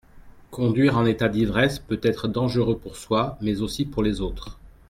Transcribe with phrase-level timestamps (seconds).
[0.49, 4.57] Conduire en état d’ivresse peut être dangereux pour soi mais aussi pour les autres.